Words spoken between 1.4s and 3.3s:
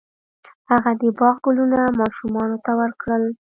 ګلونه ماشومانو ته ورکړل.